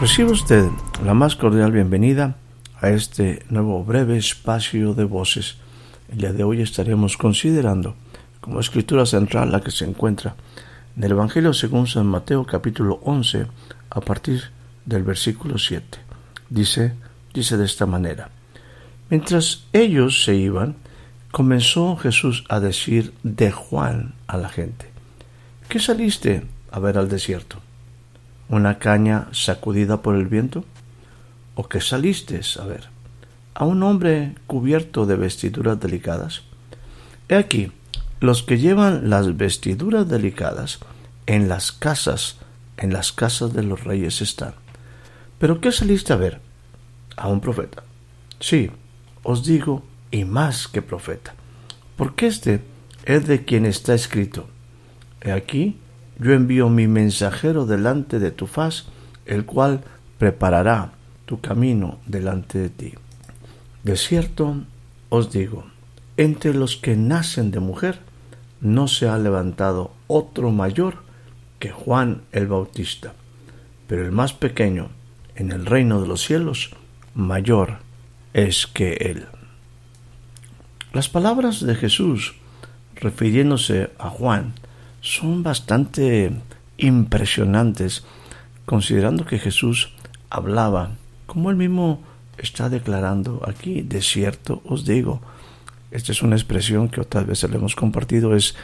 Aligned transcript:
Recibe 0.00 0.30
usted 0.30 0.70
la 1.04 1.12
más 1.12 1.34
cordial 1.34 1.72
bienvenida 1.72 2.36
a 2.80 2.90
este 2.90 3.42
nuevo 3.50 3.82
breve 3.82 4.16
espacio 4.16 4.94
de 4.94 5.02
voces. 5.02 5.56
El 6.08 6.18
día 6.18 6.32
de 6.32 6.44
hoy 6.44 6.62
estaremos 6.62 7.16
considerando 7.16 7.96
como 8.40 8.60
escritura 8.60 9.06
central 9.06 9.50
la 9.50 9.60
que 9.60 9.72
se 9.72 9.84
encuentra 9.84 10.36
en 10.96 11.02
el 11.02 11.10
Evangelio 11.10 11.52
según 11.52 11.88
San 11.88 12.06
Mateo 12.06 12.46
capítulo 12.46 13.00
11 13.02 13.48
a 13.90 14.00
partir 14.00 14.40
del 14.86 15.02
versículo 15.02 15.58
7. 15.58 15.98
Dice, 16.48 16.94
dice 17.34 17.56
de 17.56 17.64
esta 17.64 17.84
manera. 17.84 18.30
Mientras 19.10 19.64
ellos 19.72 20.22
se 20.22 20.36
iban, 20.36 20.76
comenzó 21.32 21.96
Jesús 21.96 22.44
a 22.48 22.60
decir 22.60 23.14
de 23.24 23.50
Juan 23.50 24.14
a 24.28 24.36
la 24.36 24.48
gente, 24.48 24.92
¿qué 25.68 25.80
saliste 25.80 26.44
a 26.70 26.78
ver 26.78 26.98
al 26.98 27.08
desierto? 27.08 27.58
¿Una 28.48 28.78
caña 28.78 29.28
sacudida 29.32 30.00
por 30.02 30.16
el 30.16 30.26
viento? 30.26 30.64
¿O 31.54 31.68
qué 31.68 31.80
saliste 31.80 32.40
a 32.58 32.64
ver? 32.64 32.88
¿A 33.54 33.64
un 33.64 33.82
hombre 33.82 34.34
cubierto 34.46 35.04
de 35.04 35.16
vestiduras 35.16 35.78
delicadas? 35.80 36.42
He 37.28 37.34
aquí, 37.34 37.72
los 38.20 38.42
que 38.42 38.58
llevan 38.58 39.10
las 39.10 39.36
vestiduras 39.36 40.08
delicadas 40.08 40.78
en 41.26 41.48
las 41.48 41.72
casas, 41.72 42.36
en 42.78 42.92
las 42.92 43.12
casas 43.12 43.52
de 43.52 43.62
los 43.62 43.84
reyes 43.84 44.22
están. 44.22 44.54
¿Pero 45.38 45.60
qué 45.60 45.70
saliste 45.70 46.12
a 46.12 46.16
ver? 46.16 46.40
A 47.16 47.28
un 47.28 47.40
profeta. 47.40 47.82
Sí, 48.40 48.70
os 49.22 49.44
digo, 49.44 49.82
y 50.10 50.24
más 50.24 50.68
que 50.68 50.80
profeta. 50.80 51.34
Porque 51.96 52.28
este 52.28 52.62
es 53.04 53.26
de 53.26 53.44
quien 53.44 53.66
está 53.66 53.94
escrito. 53.94 54.48
He 55.20 55.32
aquí, 55.32 55.76
yo 56.18 56.32
envío 56.32 56.68
mi 56.68 56.86
mensajero 56.86 57.66
delante 57.66 58.18
de 58.18 58.30
tu 58.30 58.46
faz, 58.46 58.86
el 59.26 59.44
cual 59.44 59.82
preparará 60.18 60.92
tu 61.26 61.40
camino 61.40 61.98
delante 62.06 62.58
de 62.58 62.70
ti. 62.70 62.94
De 63.84 63.96
cierto 63.96 64.56
os 65.08 65.32
digo, 65.32 65.64
entre 66.16 66.54
los 66.54 66.76
que 66.76 66.96
nacen 66.96 67.50
de 67.50 67.60
mujer, 67.60 68.00
no 68.60 68.88
se 68.88 69.08
ha 69.08 69.18
levantado 69.18 69.92
otro 70.08 70.50
mayor 70.50 70.96
que 71.58 71.70
Juan 71.70 72.22
el 72.32 72.46
Bautista, 72.48 73.12
pero 73.86 74.04
el 74.04 74.12
más 74.12 74.32
pequeño 74.32 74.88
en 75.36 75.52
el 75.52 75.66
reino 75.66 76.00
de 76.00 76.08
los 76.08 76.22
cielos, 76.22 76.70
mayor 77.14 77.78
es 78.32 78.66
que 78.66 78.94
él. 78.94 79.26
Las 80.92 81.08
palabras 81.08 81.64
de 81.64 81.74
Jesús 81.74 82.34
refiriéndose 82.96 83.90
a 83.98 84.08
Juan 84.10 84.54
son 85.00 85.42
bastante 85.42 86.32
impresionantes, 86.76 88.04
considerando 88.66 89.24
que 89.26 89.38
Jesús 89.38 89.94
hablaba, 90.30 90.90
como 91.26 91.50
él 91.50 91.56
mismo 91.56 92.02
está 92.36 92.68
declarando 92.68 93.42
aquí, 93.46 93.82
de 93.82 94.02
cierto 94.02 94.62
os 94.64 94.84
digo. 94.84 95.20
Esta 95.90 96.12
es 96.12 96.22
una 96.22 96.36
expresión 96.36 96.88
que 96.88 97.00
otras 97.00 97.26
veces 97.26 97.50
le 97.50 97.56
hemos 97.56 97.74
compartido, 97.74 98.34
es 98.34 98.54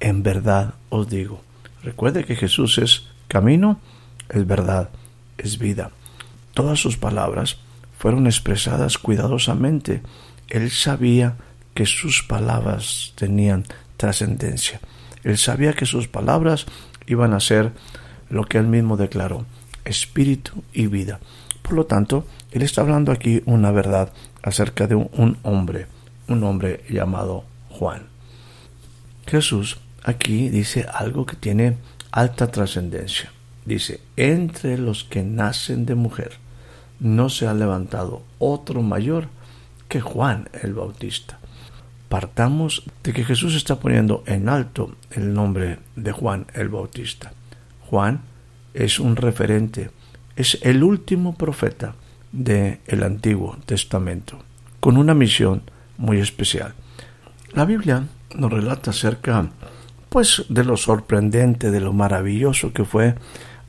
en 0.00 0.22
verdad 0.22 0.74
os 0.88 1.08
digo. 1.08 1.40
Recuerde 1.82 2.24
que 2.24 2.36
Jesús 2.36 2.78
es 2.78 3.08
camino, 3.28 3.80
es 4.28 4.46
verdad, 4.46 4.90
es 5.38 5.58
vida. 5.58 5.90
Todas 6.54 6.80
sus 6.80 6.96
palabras 6.96 7.58
fueron 7.98 8.26
expresadas 8.26 8.98
cuidadosamente. 8.98 10.02
Él 10.48 10.70
sabía 10.70 11.36
que 11.74 11.86
sus 11.86 12.22
palabras 12.22 13.12
tenían 13.14 13.64
trascendencia. 13.96 14.80
Él 15.24 15.38
sabía 15.38 15.72
que 15.72 15.86
sus 15.86 16.08
palabras 16.08 16.66
iban 17.06 17.32
a 17.32 17.40
ser 17.40 17.72
lo 18.30 18.44
que 18.44 18.58
él 18.58 18.66
mismo 18.66 18.96
declaró, 18.96 19.44
espíritu 19.84 20.62
y 20.72 20.86
vida. 20.86 21.20
Por 21.62 21.74
lo 21.74 21.86
tanto, 21.86 22.26
él 22.50 22.62
está 22.62 22.80
hablando 22.80 23.12
aquí 23.12 23.42
una 23.46 23.70
verdad 23.70 24.12
acerca 24.42 24.86
de 24.86 24.94
un, 24.94 25.38
hombre, 25.42 25.86
un 26.28 26.42
hombre 26.44 26.84
llamado 26.88 27.44
Juan. 27.70 28.02
Jesús 29.26 29.78
aquí 30.02 30.48
dice 30.48 30.86
algo 30.92 31.26
que 31.26 31.36
tiene 31.36 31.76
alta 32.10 32.50
trascendencia. 32.50 33.32
Dice, 33.64 34.00
entre 34.16 34.76
los 34.76 35.04
que 35.04 35.22
nacen 35.22 35.86
de 35.86 35.94
mujer 35.94 36.32
no 36.98 37.28
se 37.28 37.46
ha 37.46 37.54
levantado 37.54 38.22
otro 38.38 38.82
mayor 38.82 39.28
que 39.88 40.00
Juan 40.00 40.48
el 40.62 40.74
Bautista 40.74 41.38
partamos 42.12 42.82
de 43.02 43.14
que 43.14 43.24
Jesús 43.24 43.54
está 43.54 43.80
poniendo 43.80 44.22
en 44.26 44.50
alto 44.50 44.94
el 45.12 45.32
nombre 45.32 45.78
de 45.96 46.12
Juan 46.12 46.44
el 46.52 46.68
Bautista. 46.68 47.32
Juan 47.88 48.20
es 48.74 49.00
un 49.00 49.16
referente, 49.16 49.90
es 50.36 50.58
el 50.60 50.84
último 50.84 51.34
profeta 51.34 51.94
del 52.30 52.80
el 52.86 53.02
Antiguo 53.02 53.56
Testamento, 53.64 54.40
con 54.78 54.98
una 54.98 55.14
misión 55.14 55.62
muy 55.96 56.18
especial. 56.18 56.74
La 57.54 57.64
Biblia 57.64 58.04
nos 58.36 58.52
relata 58.52 58.90
acerca 58.90 59.48
pues 60.10 60.44
de 60.50 60.64
lo 60.64 60.76
sorprendente, 60.76 61.70
de 61.70 61.80
lo 61.80 61.94
maravilloso 61.94 62.74
que 62.74 62.84
fue 62.84 63.14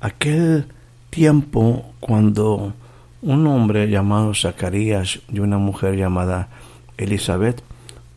aquel 0.02 0.66
tiempo 1.10 1.94
cuando 2.02 2.74
un 3.22 3.48
hombre 3.48 3.90
llamado 3.90 4.36
Zacarías 4.36 5.22
y 5.32 5.40
una 5.40 5.60
mujer 5.60 5.96
llamada 5.96 6.50
Elizabeth 6.98 7.64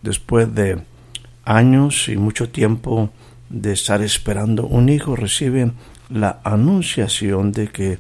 después 0.06 0.55
de 0.55 0.78
años 1.44 2.09
y 2.09 2.17
mucho 2.17 2.49
tiempo 2.49 3.11
de 3.50 3.72
estar 3.72 4.03
esperando 4.03 4.67
un 4.67 4.89
hijo, 4.89 5.17
recibe 5.17 5.72
la 6.09 6.41
anunciación 6.44 7.53
de 7.53 7.69
que 7.69 7.99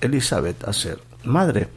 Elizabeth 0.00 0.64
a 0.64 0.72
ser 0.72 0.98
madre. 1.24 1.68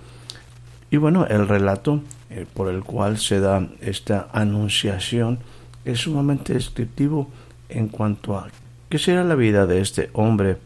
Y 0.92 0.98
bueno, 0.98 1.26
el 1.26 1.48
relato 1.48 2.02
eh, 2.30 2.46
por 2.54 2.70
el 2.70 2.84
cual 2.84 3.18
se 3.18 3.40
da 3.40 3.68
esta 3.82 4.30
anunciación 4.32 5.40
es 5.84 6.00
sumamente 6.00 6.54
descriptivo 6.54 7.30
en 7.70 7.88
cuanto 7.88 8.38
a 8.38 8.48
qué 8.90 9.00
será 9.00 9.24
la 9.24 9.36
vida 9.36 9.66
de 9.66 9.82
este 9.82 10.10
hombre 10.14 10.58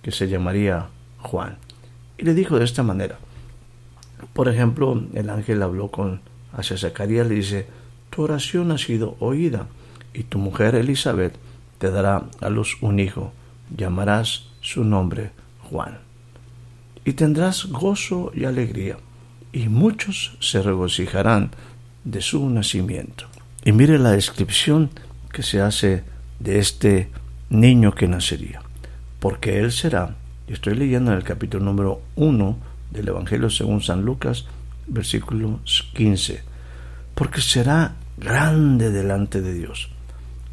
que 0.00 0.12
se 0.12 0.28
llamaría 0.28 0.86
Juan. 1.18 1.58
Y 2.16 2.24
le 2.24 2.32
dijo 2.32 2.58
de 2.58 2.64
esta 2.64 2.82
manera. 2.82 3.18
Por 4.32 4.48
ejemplo, 4.48 5.02
el 5.12 5.28
ángel 5.28 5.62
habló 5.62 5.88
con 5.88 6.22
hacia 6.54 6.78
Zacarías, 6.78 7.26
le 7.26 7.34
dice, 7.34 7.66
tu 8.16 8.22
oración 8.22 8.72
ha 8.72 8.78
sido 8.78 9.14
oída, 9.20 9.66
y 10.14 10.22
tu 10.22 10.38
mujer 10.38 10.74
Elizabeth 10.74 11.34
te 11.76 11.90
dará 11.90 12.22
a 12.40 12.48
luz 12.48 12.78
un 12.80 12.98
hijo, 12.98 13.34
llamarás 13.76 14.48
su 14.62 14.84
nombre 14.84 15.32
Juan. 15.68 15.98
Y 17.04 17.12
tendrás 17.12 17.66
gozo 17.66 18.32
y 18.34 18.46
alegría, 18.46 18.96
y 19.52 19.68
muchos 19.68 20.38
se 20.40 20.62
regocijarán 20.62 21.50
de 22.04 22.22
su 22.22 22.48
nacimiento. 22.48 23.26
Y 23.66 23.72
mire 23.72 23.98
la 23.98 24.12
descripción 24.12 24.88
que 25.30 25.42
se 25.42 25.60
hace 25.60 26.02
de 26.40 26.58
este 26.58 27.10
niño 27.50 27.92
que 27.92 28.08
nacería, 28.08 28.62
porque 29.20 29.58
él 29.58 29.72
será, 29.72 30.16
y 30.48 30.54
estoy 30.54 30.74
leyendo 30.74 31.10
en 31.10 31.18
el 31.18 31.24
capítulo 31.24 31.62
número 31.62 32.00
1 32.16 32.56
del 32.92 33.08
Evangelio 33.08 33.50
según 33.50 33.82
San 33.82 34.06
Lucas, 34.06 34.46
versículo 34.86 35.60
15, 35.92 36.42
porque 37.14 37.42
será 37.42 37.94
grande 38.16 38.90
delante 38.90 39.40
de 39.40 39.54
Dios. 39.54 39.90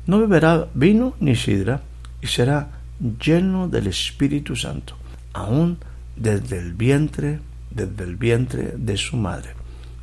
No 0.06 0.19
beberá 0.19 0.68
vino 0.74 1.15
ni 1.19 1.36
sidra 1.36 1.81
y 2.21 2.27
será 2.27 2.80
lleno 3.19 3.68
del 3.68 3.88
Espíritu 3.88 4.56
Santo, 4.56 4.95
aún 5.33 5.77
desde 6.15 6.60
el 6.60 6.74
vientre, 6.74 7.39
desde 7.71 8.04
el 8.04 8.15
vientre 8.15 8.74
de 8.77 8.98
su 8.98 9.18
madre. 9.18 9.51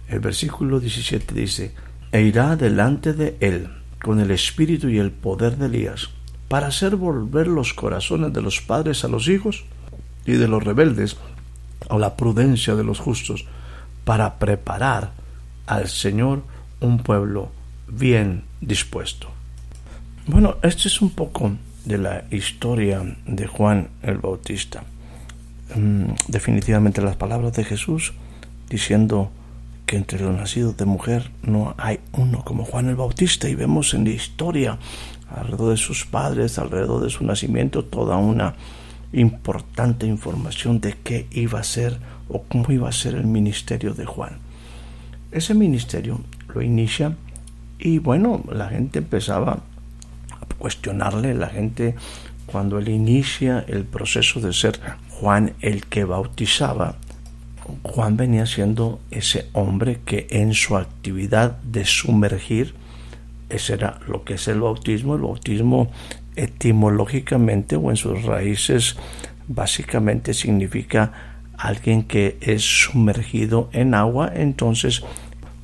El 0.09 0.21
versículo 0.21 0.81
17 0.81 1.35
dice, 1.35 1.75
e 2.13 2.23
irá 2.23 2.57
delante 2.57 3.13
de 3.13 3.37
él 3.41 3.69
con 4.03 4.19
el 4.19 4.31
espíritu 4.31 4.89
y 4.89 4.99
el 4.99 5.11
poder 5.11 5.57
de 5.57 5.67
Elías, 5.67 6.09
para 6.49 6.69
hacer 6.69 6.97
volver 6.97 7.47
los 7.47 7.75
corazones 7.75 8.33
de 8.33 8.43
los 8.43 8.61
padres 8.61 9.05
a 9.05 9.09
los 9.09 9.29
hijos 9.29 9.65
y 10.27 10.33
de 10.33 10.49
los 10.49 10.65
rebeldes 10.65 11.17
a 11.89 11.99
la 11.99 12.17
prudencia 12.17 12.75
de 12.75 12.85
los 12.85 12.99
justos, 12.99 13.47
para 14.05 14.39
preparar 14.39 15.13
al 15.67 15.89
Señor 15.89 16.43
un 16.81 16.99
pueblo 16.99 17.51
bien 17.89 18.45
dispuesto. 18.61 19.29
Bueno, 20.27 20.57
este 20.63 20.89
es 20.89 21.01
un 21.01 21.11
poco 21.11 21.53
de 21.85 21.99
la 21.99 22.25
historia 22.31 23.03
de 23.27 23.47
Juan 23.47 23.89
el 24.03 24.19
Bautista. 24.19 24.85
Mm, 25.75 26.13
definitivamente 26.29 27.01
las 27.01 27.17
palabras 27.17 27.53
de 27.55 27.65
Jesús 27.65 28.13
diciendo 28.69 29.31
que 29.87 29.97
entre 29.97 30.21
los 30.21 30.37
nacidos 30.37 30.77
de 30.77 30.85
mujer 30.85 31.31
no 31.43 31.75
hay 31.79 32.01
uno 32.13 32.45
como 32.45 32.65
Juan 32.65 32.89
el 32.89 32.97
Bautista 32.97 33.49
y 33.49 33.55
vemos 33.55 33.95
en 33.95 34.05
la 34.05 34.11
historia 34.11 34.79
alrededor 35.35 35.71
de 35.71 35.77
sus 35.77 36.07
padres, 36.07 36.59
alrededor 36.59 37.03
de 37.03 37.11
su 37.11 37.25
nacimiento, 37.25 37.85
toda 37.85 38.17
una 38.17 38.55
importante 39.13 40.07
información 40.07 40.81
de 40.81 40.95
qué 41.03 41.27
iba 41.33 41.59
a 41.59 41.65
ser 41.65 41.99
o 42.29 42.43
cómo 42.43 42.71
iba 42.71 42.89
a 42.89 42.93
ser 42.93 43.15
el 43.15 43.27
ministerio 43.27 43.95
de 43.95 44.07
Juan. 44.07 44.39
Ese 45.33 45.55
ministerio 45.55 46.21
lo 46.55 46.63
inicia. 46.63 47.17
Y 47.79 47.99
bueno, 47.99 48.43
la 48.53 48.69
gente 48.69 48.99
empezaba 48.99 49.53
a 50.33 50.55
cuestionarle, 50.59 51.35
la 51.35 51.49
gente 51.49 51.95
cuando 52.47 52.79
él 52.79 52.89
inicia 52.89 53.65
el 53.69 53.85
proceso 53.85 54.41
de 54.41 54.53
ser 54.53 54.81
Juan 55.09 55.55
el 55.61 55.87
que 55.87 56.05
bautizaba, 56.05 56.97
Juan 57.83 58.17
venía 58.17 58.47
siendo 58.47 59.01
ese 59.11 59.47
hombre 59.53 60.01
que 60.05 60.27
en 60.31 60.55
su 60.55 60.77
actividad 60.77 61.59
de 61.63 61.85
sumergir, 61.85 62.75
ese 63.49 63.75
era 63.75 64.01
lo 64.07 64.25
que 64.25 64.35
es 64.35 64.49
el 64.49 64.61
bautismo, 64.61 65.15
el 65.15 65.23
bautismo 65.23 65.91
etimológicamente 66.37 67.77
o 67.77 67.91
en 67.91 67.97
sus 67.97 68.23
raíces 68.23 68.97
básicamente 69.49 70.35
significa 70.35 71.13
alguien 71.57 72.05
que 72.05 72.39
es 72.41 72.63
sumergido 72.63 73.69
en 73.73 73.95
agua, 73.95 74.33
entonces 74.35 75.03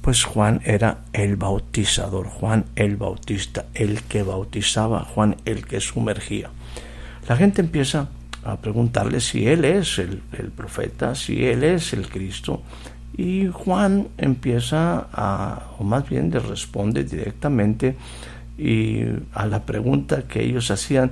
pues 0.06 0.22
Juan 0.22 0.60
era 0.64 0.98
el 1.12 1.34
bautizador, 1.34 2.28
Juan 2.28 2.66
el 2.76 2.96
bautista, 2.96 3.64
el 3.74 4.02
que 4.02 4.22
bautizaba, 4.22 5.00
Juan 5.00 5.34
el 5.44 5.66
que 5.66 5.80
sumergía. 5.80 6.48
La 7.28 7.34
gente 7.34 7.60
empieza 7.60 8.06
a 8.44 8.56
preguntarle 8.58 9.18
si 9.18 9.48
él 9.48 9.64
es 9.64 9.98
el, 9.98 10.22
profeta, 10.54 11.16
si 11.16 11.44
él 11.44 11.64
es 11.64 11.92
el 11.92 12.08
Cristo, 12.08 12.62
y 13.16 13.48
Juan 13.48 14.06
empieza 14.16 15.08
a, 15.12 15.72
o 15.76 15.82
más 15.82 16.08
bien 16.08 16.30
le 16.30 16.38
responde 16.38 17.02
directamente 17.02 17.96
y 18.56 19.00
a 19.32 19.44
la 19.46 19.66
pregunta 19.66 20.22
que 20.28 20.44
ellos 20.44 20.70
hacían, 20.70 21.10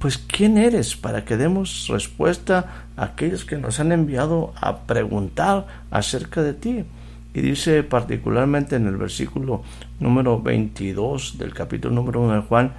pues 0.00 0.18
¿quién 0.18 0.58
eres? 0.58 0.96
Para 0.96 1.24
que 1.24 1.36
demos 1.36 1.86
respuesta 1.88 2.88
a 2.96 3.04
aquellos 3.04 3.44
que 3.44 3.56
nos 3.56 3.78
han 3.78 3.92
enviado 3.92 4.52
a 4.60 4.78
preguntar 4.78 5.68
acerca 5.92 6.42
de 6.42 6.54
ti. 6.54 6.84
Y 7.34 7.40
dice 7.40 7.82
particularmente 7.82 8.76
en 8.76 8.86
el 8.86 8.96
versículo 8.96 9.62
número 10.00 10.40
22 10.40 11.38
del 11.38 11.54
capítulo 11.54 11.94
número 11.94 12.20
1 12.20 12.34
de 12.34 12.40
Juan, 12.42 12.72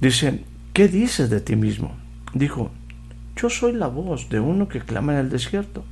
dice, 0.00 0.44
¿qué 0.72 0.88
dices 0.88 1.30
de 1.30 1.40
ti 1.40 1.56
mismo? 1.56 1.96
Dijo, 2.34 2.70
yo 3.36 3.48
soy 3.48 3.72
la 3.72 3.86
voz 3.86 4.28
de 4.28 4.40
uno 4.40 4.68
que 4.68 4.80
clama 4.80 5.14
en 5.14 5.20
el 5.20 5.30
desierto. 5.30 5.84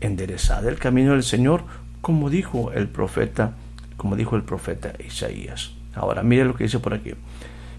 Enderezad 0.00 0.66
el 0.66 0.78
camino 0.78 1.12
del 1.12 1.22
Señor, 1.22 1.64
como 2.00 2.30
dijo 2.30 2.72
el 2.72 2.88
profeta, 2.88 3.54
como 3.96 4.16
dijo 4.16 4.36
el 4.36 4.42
profeta 4.42 4.92
Isaías. 5.04 5.72
Ahora 5.94 6.22
mire 6.22 6.44
lo 6.44 6.54
que 6.54 6.64
dice 6.64 6.78
por 6.78 6.94
aquí. 6.94 7.12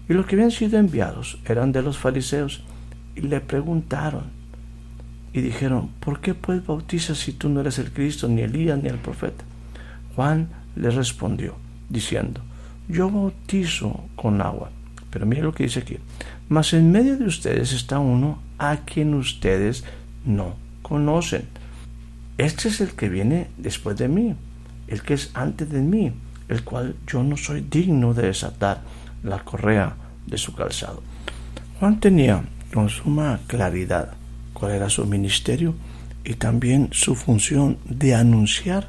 Y 0.08 0.12
los 0.12 0.26
que 0.26 0.34
habían 0.34 0.50
sido 0.50 0.78
enviados 0.78 1.38
eran 1.44 1.72
de 1.72 1.82
los 1.82 1.98
fariseos 1.98 2.64
y 3.14 3.22
le 3.22 3.40
preguntaron 3.40 4.24
y 5.32 5.40
dijeron, 5.40 5.90
¿por 6.00 6.20
qué 6.20 6.34
pues 6.34 6.66
bautizas 6.66 7.18
si 7.18 7.32
tú 7.32 7.48
no 7.48 7.60
eres 7.60 7.78
el 7.78 7.92
Cristo, 7.92 8.26
ni 8.26 8.42
Elías, 8.42 8.82
ni 8.82 8.88
el 8.88 8.98
profeta? 8.98 9.44
Juan 10.14 10.48
le 10.76 10.90
respondió, 10.90 11.54
diciendo, 11.88 12.40
yo 12.88 13.10
bautizo 13.10 14.04
con 14.16 14.40
agua. 14.40 14.70
Pero 15.10 15.26
mire 15.26 15.42
lo 15.42 15.52
que 15.52 15.64
dice 15.64 15.80
aquí. 15.80 15.98
Mas 16.48 16.72
en 16.72 16.90
medio 16.90 17.16
de 17.16 17.24
ustedes 17.24 17.72
está 17.72 17.98
uno 17.98 18.38
a 18.58 18.78
quien 18.78 19.14
ustedes 19.14 19.84
no 20.24 20.54
conocen. 20.82 21.44
Este 22.38 22.68
es 22.68 22.80
el 22.80 22.92
que 22.92 23.08
viene 23.08 23.48
después 23.58 23.96
de 23.96 24.08
mí, 24.08 24.34
el 24.88 25.02
que 25.02 25.14
es 25.14 25.30
antes 25.34 25.68
de 25.70 25.80
mí, 25.80 26.12
el 26.48 26.64
cual 26.64 26.96
yo 27.06 27.22
no 27.22 27.36
soy 27.36 27.60
digno 27.60 28.14
de 28.14 28.26
desatar 28.26 28.82
la 29.22 29.40
correa 29.44 29.94
de 30.26 30.38
su 30.38 30.54
calzado. 30.54 31.02
Juan 31.78 32.00
tenía 32.00 32.42
con 32.72 32.88
suma 32.88 33.40
claridad 33.46 34.14
cuál 34.52 34.72
era 34.72 34.90
su 34.90 35.06
ministerio 35.06 35.74
y 36.24 36.34
también 36.34 36.88
su 36.92 37.14
función 37.14 37.78
de 37.84 38.14
anunciar 38.14 38.88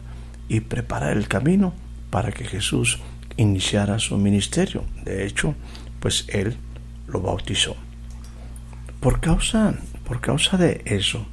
y 0.51 0.59
preparar 0.59 1.15
el 1.15 1.29
camino 1.29 1.73
para 2.09 2.33
que 2.33 2.43
Jesús 2.43 2.99
iniciara 3.37 3.99
su 3.99 4.17
ministerio. 4.17 4.83
De 5.05 5.25
hecho, 5.25 5.55
pues 6.01 6.25
él 6.27 6.57
lo 7.07 7.21
bautizó. 7.21 7.77
Por 8.99 9.21
causa, 9.21 9.75
por 10.05 10.19
causa 10.19 10.57
de 10.57 10.81
eso, 10.83 11.25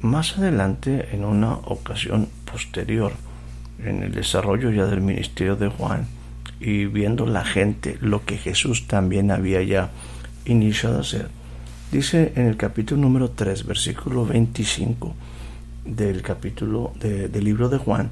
más 0.00 0.38
adelante, 0.38 1.10
en 1.12 1.24
una 1.24 1.52
ocasión 1.52 2.28
posterior, 2.50 3.12
en 3.78 4.02
el 4.02 4.10
desarrollo 4.10 4.72
ya 4.72 4.86
del 4.86 5.02
ministerio 5.02 5.54
de 5.54 5.68
Juan 5.68 6.08
y 6.58 6.86
viendo 6.86 7.26
la 7.26 7.44
gente 7.44 7.96
lo 8.00 8.24
que 8.24 8.38
Jesús 8.38 8.88
también 8.88 9.30
había 9.30 9.62
ya 9.62 9.90
iniciado 10.46 10.98
a 10.98 11.02
hacer. 11.02 11.28
Dice 11.92 12.32
en 12.34 12.46
el 12.46 12.56
capítulo 12.56 13.02
número 13.02 13.30
3, 13.30 13.64
versículo 13.66 14.26
25 14.26 15.14
del 15.84 16.22
capítulo 16.22 16.92
del 16.98 17.44
libro 17.44 17.68
de 17.68 17.78
Juan, 17.78 18.10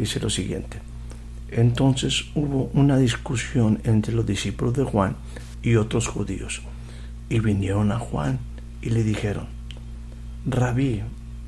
dice 0.00 0.20
lo 0.20 0.30
siguiente. 0.30 0.78
Entonces 1.50 2.26
hubo 2.34 2.70
una 2.74 2.96
discusión 2.96 3.80
entre 3.84 4.14
los 4.14 4.26
discípulos 4.26 4.74
de 4.74 4.84
Juan 4.84 5.16
y 5.62 5.76
otros 5.76 6.08
judíos, 6.08 6.62
y 7.28 7.40
vinieron 7.40 7.92
a 7.92 7.98
Juan 7.98 8.38
y 8.82 8.90
le 8.90 9.02
dijeron, 9.02 9.46
Rabí, 10.46 11.02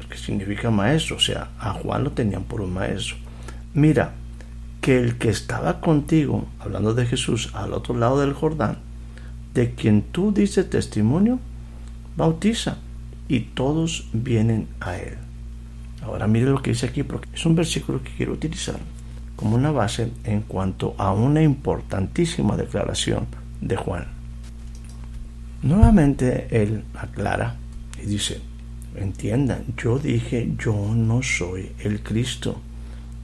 que 0.09 0.19
significa 0.19 0.71
maestro, 0.71 1.17
o 1.17 1.21
sea, 1.21 1.51
a 1.59 1.73
Juan 1.73 2.05
lo 2.05 2.13
tenían 2.13 2.45
por 2.45 2.61
un 2.61 2.75
maestro, 2.75 3.17
mira, 3.75 4.15
que 4.81 4.99
el 4.99 5.17
que 5.17 5.31
estaba 5.31 5.81
contigo, 5.81 6.47
hablando 6.59 6.93
de 6.93 7.07
Jesús, 7.07 7.51
al 7.55 7.73
otro 7.73 7.97
lado 7.97 8.21
del 8.21 8.35
Jordán, 8.35 8.79
de 9.55 9.75
quien 9.75 10.03
tú 10.03 10.33
dices 10.33 10.69
testimonio, 10.69 11.39
bautiza 12.17 12.79
y 13.29 13.41
todos 13.41 14.09
vienen 14.13 14.67
a 14.81 14.99
él. 14.99 15.17
Ahora 16.03 16.27
mire 16.27 16.47
lo 16.47 16.63
que 16.63 16.71
dice 16.71 16.87
aquí, 16.87 17.03
porque 17.03 17.29
es 17.35 17.47
un 17.47 17.55
versículo 17.55 18.03
que 18.03 18.11
quiero 18.17 18.33
utilizar 18.33 18.79
como 19.37 19.57
una 19.57 19.71
base 19.71 20.11
en 20.25 20.43
cuanto 20.43 20.95
a 20.99 21.13
una 21.13 21.43
importantísima 21.43 22.57
declaración 22.57 23.27
de 23.61 23.77
Juan. 23.77 24.07
Nuevamente 25.63 26.49
él 26.51 26.85
aclara 26.95 27.57
y 28.03 28.07
dice, 28.07 28.41
entiendan, 28.97 29.65
yo 29.77 29.99
dije, 29.99 30.53
yo 30.59 30.75
no 30.95 31.23
soy 31.23 31.73
el 31.81 32.03
Cristo 32.03 32.61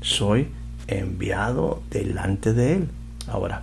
soy 0.01 0.49
enviado 0.87 1.83
delante 1.91 2.53
de 2.53 2.75
Él. 2.75 2.89
Ahora, 3.27 3.63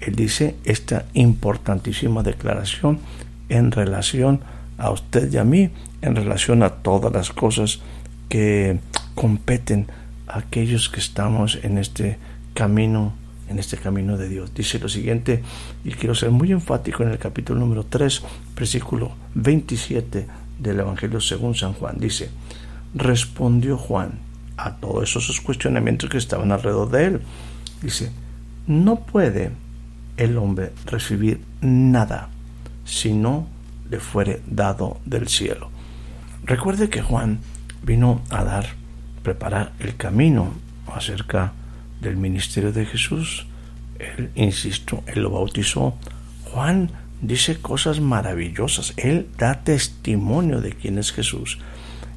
Él 0.00 0.14
dice 0.14 0.56
esta 0.64 1.06
importantísima 1.14 2.22
declaración 2.22 3.00
en 3.48 3.72
relación 3.72 4.40
a 4.76 4.90
usted 4.90 5.32
y 5.32 5.38
a 5.38 5.44
mí, 5.44 5.70
en 6.02 6.14
relación 6.14 6.62
a 6.62 6.70
todas 6.70 7.12
las 7.12 7.30
cosas 7.30 7.80
que 8.28 8.78
competen 9.14 9.86
a 10.26 10.38
aquellos 10.38 10.88
que 10.88 11.00
estamos 11.00 11.58
en 11.62 11.78
este 11.78 12.18
camino, 12.54 13.14
en 13.48 13.58
este 13.58 13.76
camino 13.76 14.16
de 14.16 14.28
Dios. 14.28 14.54
Dice 14.54 14.78
lo 14.78 14.88
siguiente, 14.88 15.42
y 15.84 15.90
quiero 15.92 16.14
ser 16.14 16.30
muy 16.30 16.52
enfático 16.52 17.02
en 17.02 17.10
el 17.10 17.18
capítulo 17.18 17.60
número 17.60 17.84
3, 17.84 18.22
versículo 18.56 19.12
27 19.34 20.26
del 20.58 20.80
Evangelio 20.80 21.20
según 21.20 21.54
San 21.54 21.72
Juan. 21.72 21.96
Dice, 21.98 22.30
respondió 22.94 23.78
Juan, 23.78 24.20
a 24.58 24.76
todos 24.76 25.16
esos 25.16 25.40
cuestionamientos 25.40 26.10
que 26.10 26.18
estaban 26.18 26.52
alrededor 26.52 26.90
de 26.90 27.04
él. 27.06 27.20
Dice, 27.80 28.10
no 28.66 29.00
puede 29.00 29.52
el 30.16 30.36
hombre 30.36 30.72
recibir 30.84 31.40
nada 31.60 32.28
si 32.84 33.12
no 33.12 33.46
le 33.88 34.00
fuere 34.00 34.42
dado 34.46 35.00
del 35.06 35.28
cielo. 35.28 35.70
Recuerde 36.44 36.90
que 36.90 37.02
Juan 37.02 37.38
vino 37.82 38.22
a 38.30 38.44
dar, 38.44 38.66
preparar 39.22 39.72
el 39.80 39.96
camino 39.96 40.52
acerca 40.92 41.52
del 42.00 42.16
ministerio 42.16 42.72
de 42.72 42.86
Jesús. 42.86 43.46
Él, 43.98 44.30
insisto, 44.34 45.02
él 45.06 45.22
lo 45.22 45.30
bautizó. 45.30 45.94
Juan 46.44 46.90
dice 47.20 47.60
cosas 47.60 48.00
maravillosas. 48.00 48.94
Él 48.96 49.28
da 49.36 49.62
testimonio 49.62 50.60
de 50.60 50.72
quién 50.72 50.98
es 50.98 51.12
Jesús. 51.12 51.58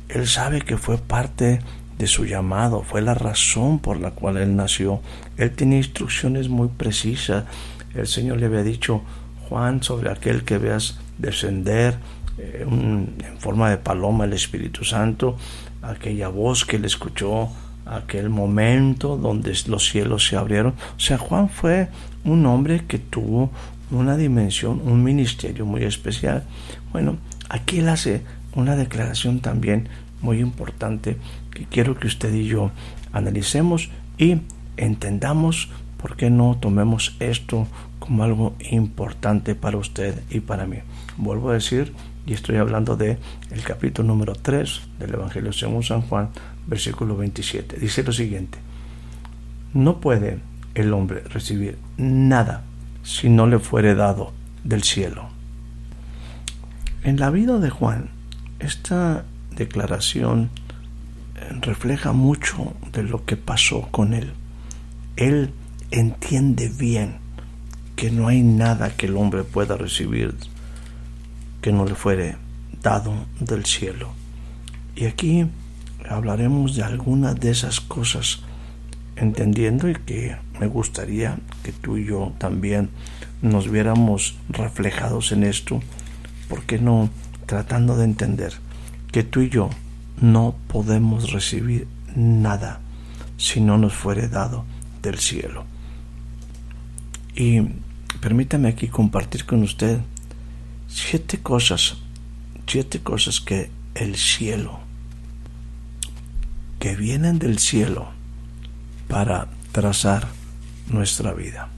Él 0.10 0.28
sabe 0.28 0.62
que 0.62 0.78
fue 0.78 0.98
parte 0.98 1.60
de 1.98 2.08
su 2.08 2.26
llamado, 2.26 2.84
fue 2.84 3.02
la 3.02 3.14
razón 3.14 3.80
por 3.80 4.00
la 4.00 4.12
cual 4.12 4.38
él 4.38 4.56
nació. 4.56 5.02
Él 5.38 5.52
tenía 5.52 5.78
instrucciones 5.78 6.50
muy 6.50 6.68
precisas. 6.68 7.46
El 7.94 8.08
Señor 8.08 8.40
le 8.40 8.48
había 8.48 8.64
dicho, 8.64 9.04
Juan, 9.48 9.84
sobre 9.84 10.10
aquel 10.10 10.44
que 10.44 10.58
veas 10.58 11.00
descender 11.18 11.98
eh, 12.38 12.66
en 12.68 13.38
forma 13.40 13.70
de 13.70 13.78
paloma 13.78 14.26
el 14.26 14.34
Espíritu 14.34 14.84
Santo, 14.84 15.38
aquella 15.82 16.30
voz 16.30 16.66
que 16.66 16.78
él 16.78 16.86
escuchó, 16.86 17.50
aquel 17.86 18.30
momento 18.30 19.18
donde 19.18 19.54
los 19.68 19.90
cielos 19.90 20.28
se 20.28 20.38
abrieron. 20.38 20.74
O 20.96 21.00
sea, 21.00 21.18
Juan 21.18 21.50
fue 21.50 21.90
un 22.24 22.46
hombre 22.46 22.86
que 22.88 23.00
tuvo 23.00 23.52
una 23.92 24.16
dimensión, 24.16 24.82
un 24.86 25.04
ministerio 25.04 25.66
muy 25.66 25.84
especial. 25.84 26.44
Bueno, 26.92 27.18
aquí 27.50 27.80
él 27.80 27.90
hace 27.90 28.22
una 28.56 28.76
declaración 28.76 29.40
también 29.40 29.90
muy 30.22 30.40
importante 30.40 31.18
que 31.52 31.66
quiero 31.66 31.98
que 31.98 32.08
usted 32.08 32.34
y 32.34 32.46
yo 32.46 32.72
analicemos 33.12 33.90
y 34.18 34.38
entendamos 34.78 35.70
por 35.98 36.16
qué 36.16 36.30
no 36.30 36.58
tomemos 36.60 37.16
esto 37.20 37.68
como 38.00 38.24
algo 38.24 38.56
importante 38.72 39.56
para 39.56 39.78
usted 39.78 40.22
y 40.30 40.40
para 40.40 40.66
mí. 40.66 40.78
Vuelvo 41.18 41.52
a 41.52 41.54
decir, 41.54 41.94
y 42.26 42.34
estoy 42.34 42.58
hablando 42.58 42.96
de 42.96 43.18
el 43.50 43.64
capítulo 43.64 44.08
número 44.08 44.34
3 44.34 44.82
del 45.00 45.14
Evangelio 45.14 45.52
según 45.54 45.84
San 45.84 46.02
Juan, 46.02 46.30
versículo 46.68 47.18
27. 47.18 47.78
Dice 47.78 48.04
lo 48.04 48.14
siguiente: 48.14 48.60
No 49.74 50.00
puede 50.00 50.40
el 50.76 50.94
hombre 50.94 51.22
recibir 51.22 51.78
nada 51.98 52.64
si 53.04 53.30
no 53.30 53.48
le 53.48 53.60
fuere 53.60 53.96
dado 53.96 54.34
del 54.64 54.84
cielo. 54.84 55.30
En 57.04 57.20
la 57.20 57.32
vida 57.32 57.58
de 57.58 57.70
Juan, 57.70 58.10
esta 58.60 59.26
declaración 59.56 60.50
eh, 61.36 61.50
refleja 61.62 62.14
mucho 62.14 62.74
de 62.92 63.04
lo 63.04 63.26
que 63.26 63.38
pasó 63.38 63.88
con 63.90 64.14
él. 64.14 64.34
Él 65.16 65.52
entiende 65.90 66.70
bien 66.70 67.18
que 67.96 68.12
no 68.12 68.28
hay 68.28 68.42
nada 68.42 68.96
que 68.96 69.08
el 69.08 69.18
hombre 69.18 69.44
pueda 69.44 69.78
recibir 69.78 70.36
que 71.62 71.72
no 71.72 71.86
le 71.86 71.96
fuere 71.96 72.38
dado 72.82 73.14
del 73.40 73.66
cielo. 73.66 74.10
Y 74.96 75.06
aquí 75.06 75.46
hablaremos 76.10 76.76
de 76.76 76.84
algunas 76.84 77.40
de 77.40 77.52
esas 77.52 77.80
cosas, 77.80 78.40
entendiendo 79.16 79.90
y 79.90 79.94
que 79.94 80.36
me 80.60 80.68
gustaría 80.68 81.38
que 81.64 81.72
tú 81.72 81.98
y 81.98 82.06
yo 82.06 82.34
también 82.38 82.90
nos 83.42 83.70
viéramos 83.70 84.36
reflejados 84.50 85.32
en 85.32 85.44
esto, 85.44 85.82
porque 86.50 86.80
no 86.80 87.10
tratando 87.46 87.98
de 87.98 88.06
entender 88.06 88.54
que 89.12 89.24
tú 89.24 89.42
y 89.42 89.50
yo 89.50 89.70
no 90.20 90.56
podemos 90.68 91.32
recibir 91.32 91.88
nada 92.16 92.80
si 93.38 93.60
no 93.60 93.78
nos 93.78 93.94
fuere 93.94 94.28
dado 94.28 94.66
del 95.02 95.20
cielo. 95.20 95.66
Y 97.36 97.62
permítame 98.20 98.70
aquí 98.70 98.88
compartir 98.88 99.46
con 99.46 99.64
usted 99.64 100.00
siete 100.92 101.40
cosas, 101.40 101.98
siete 102.68 103.00
cosas 103.00 103.40
que 103.40 103.72
el 103.96 104.16
cielo, 104.16 104.80
que 106.80 106.96
vienen 106.96 107.40
del 107.40 107.60
cielo 107.60 108.10
para 109.08 109.48
trazar 109.72 110.28
nuestra 110.88 111.34
vida. 111.34 111.70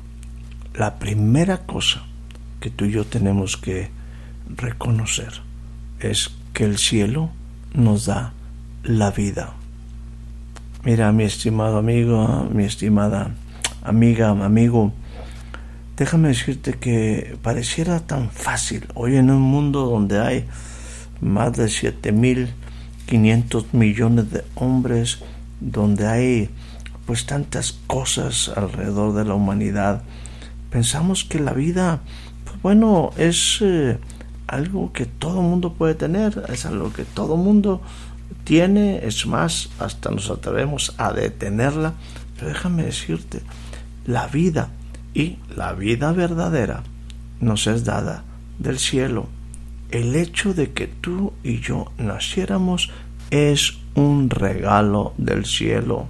La 0.73 0.97
primera 0.97 1.65
cosa 1.65 2.03
que 2.59 2.69
tú 2.69 2.85
y 2.85 2.91
yo 2.91 3.05
tenemos 3.05 3.57
que 3.57 3.91
reconocer 4.55 5.41
es 5.99 6.31
que 6.53 6.65
el 6.65 6.77
cielo 6.77 7.29
nos 7.73 8.05
da 8.05 8.33
la 8.83 9.11
vida. 9.11 9.53
Mira, 10.83 11.11
mi 11.11 11.23
estimado 11.23 11.77
amigo, 11.77 12.49
mi 12.51 12.65
estimada 12.65 13.31
amiga, 13.83 14.29
amigo, 14.29 14.93
déjame 15.97 16.29
decirte 16.29 16.73
que 16.73 17.37
pareciera 17.41 17.99
tan 18.01 18.29
fácil. 18.29 18.87
Hoy 18.95 19.17
en 19.17 19.29
un 19.29 19.41
mundo 19.41 19.85
donde 19.85 20.19
hay 20.19 20.45
más 21.21 21.53
de 21.53 21.65
7.500 21.65 23.65
millones 23.73 24.31
de 24.31 24.43
hombres, 24.55 25.19
donde 25.59 26.07
hay 26.07 26.49
pues 27.05 27.25
tantas 27.25 27.73
cosas 27.87 28.49
alrededor 28.55 29.13
de 29.13 29.25
la 29.25 29.33
humanidad, 29.33 30.03
pensamos 30.69 31.25
que 31.25 31.39
la 31.39 31.53
vida, 31.53 32.01
pues 32.45 32.61
bueno, 32.61 33.11
es 33.17 33.57
eh, 33.61 33.97
algo 34.47 34.93
que 34.93 35.05
todo 35.05 35.41
mundo 35.41 35.73
puede 35.73 35.95
tener, 35.95 36.45
es 36.49 36.65
algo 36.65 36.93
que 36.93 37.03
todo 37.03 37.35
mundo 37.35 37.81
tiene, 38.45 39.05
es 39.05 39.25
más, 39.25 39.69
hasta 39.79 40.11
nos 40.11 40.29
atrevemos 40.29 40.95
a 40.97 41.11
detenerla, 41.13 41.93
pero 42.35 42.47
déjame 42.47 42.83
decirte, 42.83 43.41
la 44.05 44.27
vida 44.27 44.69
y 45.13 45.37
la 45.55 45.73
vida 45.73 46.11
verdadera 46.11 46.83
nos 47.39 47.67
es 47.67 47.83
dada 47.83 48.23
del 48.59 48.79
cielo. 48.79 49.27
El 49.91 50.15
hecho 50.15 50.53
de 50.53 50.71
que 50.71 50.87
tú 50.87 51.33
y 51.43 51.59
yo 51.59 51.91
naciéramos 51.97 52.91
es 53.29 53.77
un 53.95 54.29
regalo 54.29 55.13
del 55.17 55.45
cielo. 55.45 56.07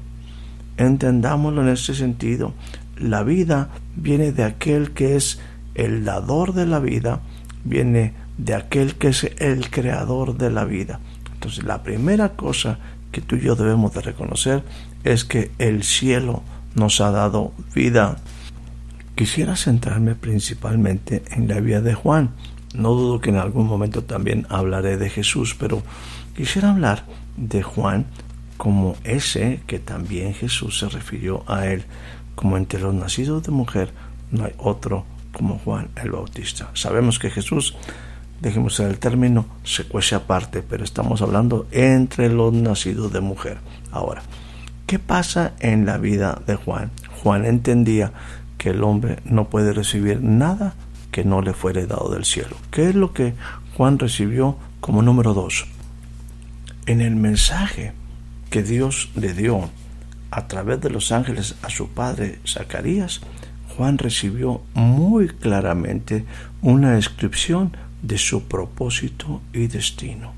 Entendámoslo 0.77 1.61
en 1.61 1.69
este 1.69 1.93
sentido. 1.93 2.53
La 2.97 3.23
vida 3.23 3.69
viene 3.95 4.31
de 4.31 4.43
aquel 4.43 4.91
que 4.91 5.15
es 5.15 5.39
el 5.75 6.05
dador 6.05 6.53
de 6.53 6.65
la 6.65 6.79
vida, 6.79 7.21
viene 7.63 8.13
de 8.37 8.55
aquel 8.55 8.95
que 8.95 9.09
es 9.09 9.29
el 9.37 9.69
creador 9.69 10.37
de 10.37 10.49
la 10.49 10.65
vida. 10.65 10.99
Entonces 11.33 11.63
la 11.63 11.83
primera 11.83 12.29
cosa 12.29 12.79
que 13.11 13.21
tú 13.21 13.35
y 13.35 13.41
yo 13.41 13.55
debemos 13.55 13.93
de 13.93 14.01
reconocer 14.01 14.63
es 15.03 15.25
que 15.25 15.51
el 15.59 15.83
cielo 15.83 16.43
nos 16.75 17.01
ha 17.01 17.11
dado 17.11 17.51
vida. 17.75 18.17
Quisiera 19.15 19.55
centrarme 19.55 20.15
principalmente 20.15 21.23
en 21.31 21.47
la 21.47 21.59
vida 21.59 21.81
de 21.81 21.93
Juan. 21.93 22.31
No 22.73 22.93
dudo 22.93 23.21
que 23.21 23.29
en 23.29 23.37
algún 23.37 23.67
momento 23.67 24.03
también 24.03 24.47
hablaré 24.49 24.97
de 24.97 25.09
Jesús, 25.09 25.55
pero 25.57 25.83
quisiera 26.35 26.71
hablar 26.71 27.05
de 27.37 27.61
Juan 27.61 28.07
como 28.57 28.95
ese 29.03 29.61
que 29.67 29.79
también 29.79 30.33
Jesús 30.33 30.79
se 30.79 30.89
refirió 30.89 31.43
a 31.47 31.67
él, 31.67 31.83
como 32.35 32.57
entre 32.57 32.79
los 32.79 32.93
nacidos 32.93 33.43
de 33.43 33.51
mujer 33.51 33.91
no 34.33 34.45
hay 34.45 34.53
otro 34.57 35.05
como 35.31 35.59
Juan 35.59 35.89
el 36.01 36.11
Bautista. 36.11 36.69
Sabemos 36.73 37.19
que 37.19 37.29
Jesús 37.29 37.75
dejemos 38.41 38.79
el 38.79 38.99
término, 38.99 39.45
se 39.63 39.85
cuece 39.85 40.15
aparte, 40.15 40.61
pero 40.61 40.83
estamos 40.83 41.21
hablando 41.21 41.67
entre 41.71 42.29
los 42.29 42.51
nacidos 42.51 43.13
de 43.13 43.21
mujer. 43.21 43.59
Ahora, 43.91 44.21
¿qué 44.85 44.99
pasa 44.99 45.53
en 45.59 45.85
la 45.85 45.97
vida 45.97 46.41
de 46.45 46.55
Juan? 46.55 46.91
Juan 47.21 47.45
entendía 47.45 48.11
que 48.63 48.69
el 48.69 48.81
hombre 48.85 49.19
no 49.25 49.49
puede 49.49 49.73
recibir 49.73 50.21
nada 50.21 50.73
que 51.11 51.25
no 51.25 51.41
le 51.41 51.51
fuere 51.51 51.85
dado 51.85 52.09
del 52.09 52.23
cielo. 52.23 52.55
¿Qué 52.71 52.87
es 52.87 52.95
lo 52.95 53.11
que 53.11 53.33
Juan 53.75 53.99
recibió 53.99 54.57
como 54.79 55.01
número 55.01 55.33
dos? 55.33 55.65
En 56.85 57.01
el 57.01 57.17
mensaje 57.17 57.91
que 58.49 58.63
Dios 58.63 59.09
le 59.15 59.33
dio 59.33 59.69
a 60.31 60.47
través 60.47 60.79
de 60.79 60.89
los 60.89 61.11
ángeles 61.11 61.55
a 61.61 61.69
su 61.69 61.89
padre 61.89 62.39
Zacarías, 62.47 63.19
Juan 63.75 63.97
recibió 63.97 64.61
muy 64.75 65.27
claramente 65.27 66.23
una 66.61 66.93
descripción 66.93 67.75
de 68.01 68.17
su 68.17 68.43
propósito 68.43 69.41
y 69.51 69.67
destino. 69.67 70.31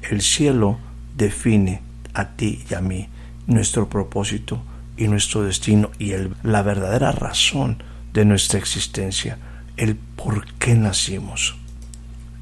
El 0.00 0.22
cielo 0.22 0.78
define 1.18 1.82
a 2.14 2.28
ti 2.28 2.64
y 2.70 2.72
a 2.72 2.80
mí 2.80 3.10
nuestro 3.46 3.90
propósito 3.90 4.62
y 4.96 5.08
nuestro 5.08 5.42
destino 5.42 5.90
y 5.98 6.12
el, 6.12 6.34
la 6.42 6.62
verdadera 6.62 7.12
razón 7.12 7.82
de 8.12 8.24
nuestra 8.24 8.58
existencia, 8.58 9.38
el 9.76 9.96
por 9.96 10.46
qué 10.54 10.74
nacimos. 10.74 11.56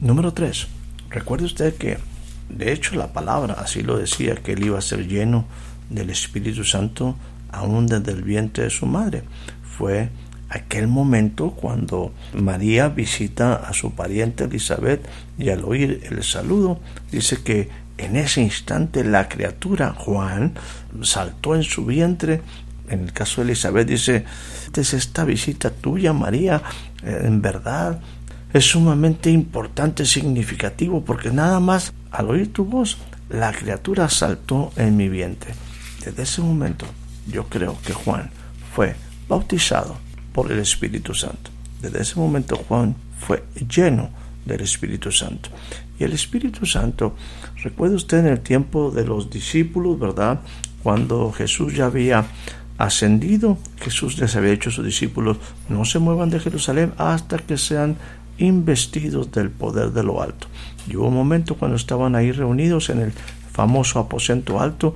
Número 0.00 0.32
3. 0.32 0.68
Recuerde 1.10 1.46
usted 1.46 1.74
que, 1.76 1.98
de 2.48 2.72
hecho, 2.72 2.94
la 2.96 3.12
palabra 3.12 3.54
así 3.54 3.82
lo 3.82 3.98
decía, 3.98 4.36
que 4.36 4.52
él 4.52 4.64
iba 4.64 4.78
a 4.78 4.82
ser 4.82 5.06
lleno 5.06 5.46
del 5.90 6.10
Espíritu 6.10 6.64
Santo 6.64 7.16
aún 7.50 7.86
desde 7.86 8.12
el 8.12 8.22
vientre 8.22 8.64
de 8.64 8.70
su 8.70 8.86
madre. 8.86 9.22
Fue 9.62 10.10
aquel 10.48 10.86
momento 10.88 11.50
cuando 11.50 12.12
María 12.34 12.88
visita 12.88 13.54
a 13.54 13.72
su 13.72 13.92
pariente 13.92 14.44
Elizabeth 14.44 15.04
y 15.38 15.48
al 15.48 15.64
oír 15.64 16.00
el 16.10 16.22
saludo 16.22 16.80
dice 17.10 17.42
que 17.42 17.68
en 17.98 18.16
ese 18.16 18.40
instante 18.40 19.04
la 19.04 19.28
criatura 19.28 19.94
Juan 19.96 20.54
saltó 21.02 21.54
en 21.54 21.62
su 21.62 21.84
vientre. 21.84 22.42
En 22.88 23.04
el 23.04 23.12
caso 23.12 23.40
de 23.40 23.48
Elizabeth 23.48 23.88
dice, 23.88 24.24
es 24.74 24.94
esta 24.94 25.24
visita 25.24 25.70
tuya 25.70 26.12
María, 26.12 26.62
eh, 27.02 27.22
en 27.24 27.40
verdad 27.40 28.00
es 28.52 28.66
sumamente 28.66 29.30
importante, 29.30 30.06
significativo, 30.06 31.04
porque 31.04 31.30
nada 31.30 31.58
más 31.58 31.92
al 32.12 32.30
oír 32.30 32.52
tu 32.52 32.64
voz, 32.64 32.98
la 33.28 33.52
criatura 33.52 34.08
saltó 34.08 34.72
en 34.76 34.96
mi 34.96 35.08
vientre. 35.08 35.54
Desde 36.04 36.22
ese 36.22 36.40
momento 36.40 36.86
yo 37.26 37.48
creo 37.48 37.76
que 37.84 37.92
Juan 37.92 38.30
fue 38.74 38.94
bautizado 39.28 39.96
por 40.32 40.52
el 40.52 40.60
Espíritu 40.60 41.14
Santo. 41.14 41.50
Desde 41.82 42.02
ese 42.02 42.16
momento 42.16 42.56
Juan 42.56 42.94
fue 43.18 43.42
lleno 43.68 44.10
del 44.44 44.60
Espíritu 44.60 45.10
Santo. 45.10 45.50
Y 45.98 46.04
el 46.04 46.12
Espíritu 46.12 46.64
Santo, 46.64 47.16
recuerde 47.64 47.96
usted 47.96 48.18
en 48.18 48.26
el 48.26 48.40
tiempo 48.40 48.90
de 48.90 49.04
los 49.04 49.30
discípulos, 49.30 49.98
¿verdad? 49.98 50.40
Cuando 50.82 51.32
Jesús 51.32 51.74
ya 51.74 51.86
había 51.86 52.26
ascendido, 52.76 53.56
Jesús 53.80 54.18
les 54.18 54.36
había 54.36 54.50
dicho 54.50 54.68
a 54.68 54.72
sus 54.72 54.84
discípulos, 54.84 55.38
no 55.70 55.86
se 55.86 55.98
muevan 55.98 56.28
de 56.28 56.40
Jerusalén 56.40 56.92
hasta 56.98 57.38
que 57.38 57.56
sean 57.56 57.96
investidos 58.36 59.32
del 59.32 59.48
poder 59.48 59.92
de 59.92 60.02
lo 60.02 60.22
alto. 60.22 60.46
Y 60.86 60.96
hubo 60.96 61.08
un 61.08 61.14
momento 61.14 61.56
cuando 61.56 61.76
estaban 61.76 62.14
ahí 62.14 62.32
reunidos 62.32 62.90
en 62.90 63.00
el 63.00 63.12
famoso 63.50 63.98
aposento 63.98 64.60
alto, 64.60 64.94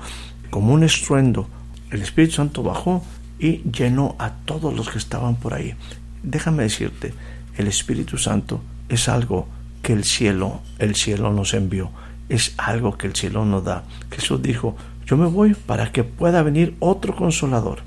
como 0.51 0.75
un 0.75 0.85
estruendo, 0.85 1.49
el 1.91 2.03
Espíritu 2.03 2.35
Santo 2.35 2.63
bajó 2.63 3.03
y 3.39 3.63
llenó 3.71 4.15
a 4.19 4.31
todos 4.31 4.75
los 4.75 4.91
que 4.91 4.99
estaban 4.99 5.37
por 5.37 5.55
ahí. 5.55 5.75
Déjame 6.23 6.65
decirte, 6.65 7.15
el 7.57 7.67
Espíritu 7.67 8.19
Santo 8.19 8.61
es 8.91 9.09
algo 9.09 9.49
que 9.83 9.95
el 9.95 10.05
cielo, 10.05 10.61
el 10.79 10.97
cielo 10.97 11.33
nos 11.33 11.55
envió, 11.55 11.91
es 12.29 12.55
algo 12.57 12.97
que 12.99 13.07
el 13.07 13.15
cielo 13.15 13.45
nos 13.45 13.65
da. 13.65 13.85
Jesús 14.11 14.43
dijo, 14.43 14.77
yo 15.07 15.17
me 15.17 15.27
voy 15.27 15.55
para 15.55 15.91
que 15.93 16.05
pueda 16.05 16.43
venir 16.43 16.77
otro 16.81 17.17
consolador, 17.17 17.81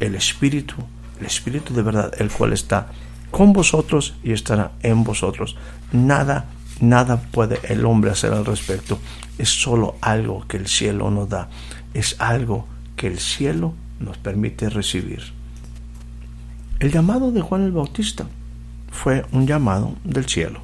el 0.00 0.14
Espíritu, 0.14 0.74
el 1.20 1.26
Espíritu 1.26 1.74
de 1.74 1.82
verdad, 1.82 2.12
el 2.18 2.30
cual 2.30 2.52
está 2.52 2.88
con 3.30 3.52
vosotros 3.52 4.14
y 4.22 4.32
estará 4.32 4.72
en 4.82 5.04
vosotros. 5.04 5.56
Nada, 5.92 6.46
nada 6.80 7.20
puede 7.30 7.60
el 7.68 7.84
hombre 7.84 8.10
hacer 8.10 8.32
al 8.32 8.44
respecto. 8.44 8.98
Es 9.38 9.50
solo 9.50 9.96
algo 10.00 10.46
que 10.48 10.56
el 10.56 10.66
cielo 10.66 11.10
nos 11.10 11.28
da. 11.28 11.48
Es 11.94 12.16
algo 12.20 12.66
que 12.96 13.06
el 13.06 13.18
cielo 13.18 13.74
nos 14.00 14.18
permite 14.18 14.68
recibir. 14.68 15.22
El 16.80 16.92
llamado 16.92 17.32
de 17.32 17.40
Juan 17.40 17.62
el 17.62 17.72
Bautista 17.72 18.26
fue 18.90 19.24
un 19.32 19.46
llamado 19.46 19.94
del 20.04 20.26
cielo. 20.26 20.60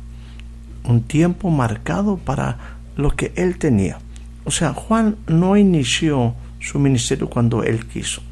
Un 0.85 1.03
tiempo 1.03 1.51
marcado 1.51 2.17
para 2.17 2.74
lo 2.97 3.11
que 3.11 3.33
él 3.37 3.59
tenía. 3.59 3.99
O 4.45 4.51
sea, 4.51 4.73
Juan 4.73 5.17
no 5.27 5.57
inició 5.57 6.35
su 6.61 6.79
ministerio 6.79 7.29
cuando 7.29 7.63
él 7.63 7.87
quiso. 7.87 8.23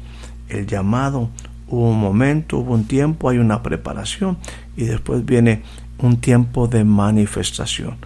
El 0.49 0.67
llamado 0.67 1.29
hubo 1.67 1.89
un 1.89 1.99
momento, 1.99 2.59
hubo 2.59 2.73
un 2.73 2.85
tiempo, 2.85 3.29
hay 3.29 3.37
una 3.37 3.63
preparación 3.63 4.37
y 4.77 4.85
después 4.85 5.25
viene 5.25 5.63
un 5.97 6.17
tiempo 6.17 6.67
de 6.67 6.83
manifestación. 6.83 7.97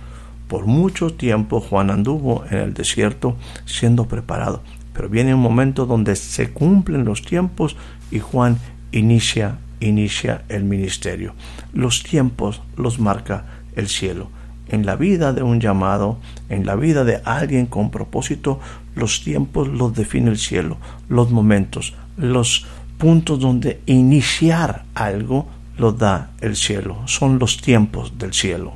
Por 0.48 0.66
mucho 0.66 1.14
tiempo 1.14 1.60
Juan 1.60 1.90
anduvo 1.90 2.46
en 2.50 2.60
el 2.60 2.74
desierto 2.74 3.36
siendo 3.66 4.08
preparado, 4.08 4.64
pero 4.94 5.10
viene 5.10 5.34
un 5.34 5.42
momento 5.42 5.86
donde 5.86 6.16
se 6.16 6.52
cumplen 6.52 7.04
los 7.04 7.22
tiempos 7.22 7.76
y 8.12 8.20
Juan 8.20 8.58
inicia 8.92 9.58
inicia 9.80 10.44
el 10.50 10.64
ministerio. 10.64 11.34
Los 11.74 12.04
tiempos 12.04 12.62
los 12.76 13.00
marca 13.00 13.46
el 13.76 13.88
cielo. 13.88 14.30
En 14.70 14.86
la 14.86 14.96
vida 14.96 15.34
de 15.34 15.44
un 15.44 15.60
llamado, 15.60 16.20
en 16.50 16.66
la 16.66 16.76
vida 16.76 17.04
de 17.04 17.22
alguien 17.24 17.66
con 17.66 17.90
propósito, 17.92 18.60
los 18.96 19.24
tiempos 19.24 19.68
los 19.68 19.94
define 19.94 20.30
el 20.30 20.38
cielo, 20.38 20.78
los 21.10 21.32
momentos, 21.32 21.94
los 22.18 22.66
puntos 22.98 23.40
donde 23.40 23.82
iniciar 23.86 24.84
algo 24.96 25.48
lo 25.78 25.92
da 25.92 26.32
el 26.42 26.56
cielo, 26.56 26.98
son 27.06 27.40
los 27.40 27.62
tiempos 27.62 28.18
del 28.18 28.34
cielo. 28.34 28.74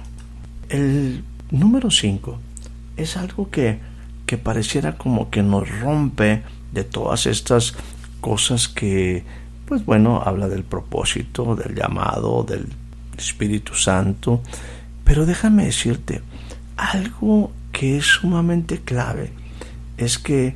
El 0.70 1.24
número 1.50 1.90
5 1.90 2.40
es 2.98 3.18
algo 3.18 3.50
que, 3.50 3.80
que 4.26 4.38
pareciera 4.38 4.98
como 4.98 5.30
que 5.30 5.42
nos 5.42 5.68
rompe 5.82 6.44
de 6.72 6.84
todas 6.84 7.26
estas 7.26 7.76
cosas 8.22 8.68
que, 8.68 9.26
pues 9.66 9.84
bueno, 9.84 10.22
habla 10.24 10.48
del 10.48 10.64
propósito, 10.64 11.56
del 11.56 11.76
llamado, 11.76 12.44
del 12.44 12.68
Espíritu 13.18 13.74
Santo. 13.76 14.42
Pero 15.12 15.26
déjame 15.26 15.66
decirte, 15.66 16.22
algo 16.78 17.52
que 17.74 17.98
es 17.98 18.06
sumamente 18.06 18.80
clave 18.80 19.34
es 19.98 20.18
que 20.18 20.56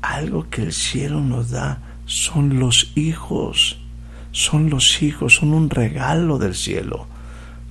algo 0.00 0.48
que 0.48 0.62
el 0.62 0.72
cielo 0.72 1.20
nos 1.20 1.50
da 1.50 1.82
son 2.06 2.58
los 2.58 2.92
hijos, 2.94 3.82
son 4.30 4.70
los 4.70 5.02
hijos, 5.02 5.34
son 5.34 5.52
un 5.52 5.68
regalo 5.68 6.38
del 6.38 6.54
cielo. 6.54 7.06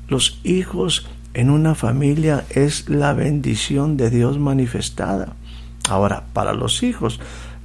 Los 0.09 0.39
hijos 0.43 1.07
en 1.33 1.49
una 1.49 1.73
familia 1.73 2.45
es 2.51 2.87
la 2.87 3.13
bendición 3.13 3.97
de 3.97 4.11
Dios 4.11 4.37
manifestada. 4.37 5.33
Ahora, 5.89 6.25
para 6.33 6.53
los 6.53 6.83
hijos, 6.83 7.19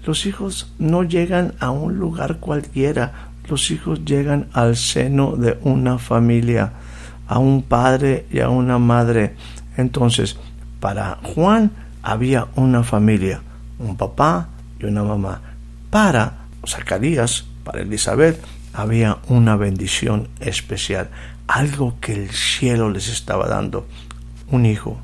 los 0.06 0.24
hijos 0.24 0.72
no 0.78 1.02
llegan 1.02 1.52
a 1.60 1.72
un 1.72 1.98
lugar 1.98 2.38
cualquiera, 2.38 3.32
los 3.50 3.70
hijos 3.70 4.06
llegan 4.06 4.48
al 4.54 4.76
seno 4.76 5.36
de 5.36 5.58
una 5.60 5.98
familia, 5.98 6.72
a 7.26 7.38
un 7.38 7.62
padre 7.62 8.26
y 8.30 8.40
a 8.40 8.48
una 8.48 8.78
madre. 8.78 9.34
Entonces, 9.76 10.36
para 10.80 11.18
Juan 11.22 11.72
había 12.02 12.48
una 12.56 12.82
familia, 12.82 13.42
un 13.78 13.96
papá 13.96 14.48
y 14.80 14.86
una 14.86 15.02
mamá. 15.02 15.40
Para 15.90 16.46
Zacarías, 16.66 17.44
para 17.64 17.80
Elizabeth, 17.80 18.42
había 18.72 19.18
una 19.28 19.56
bendición 19.56 20.28
especial, 20.40 21.10
algo 21.46 21.96
que 22.00 22.12
el 22.12 22.30
cielo 22.30 22.90
les 22.90 23.08
estaba 23.08 23.48
dando, 23.48 23.86
un 24.50 24.66
hijo, 24.66 24.98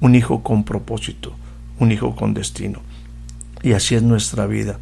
un 0.00 0.14
hijo 0.14 0.42
con 0.42 0.64
propósito, 0.64 1.34
un 1.78 1.92
hijo 1.92 2.14
con 2.14 2.34
destino. 2.34 2.80
Y 3.62 3.72
así 3.72 3.94
es 3.94 4.02
nuestra 4.02 4.46
vida. 4.46 4.78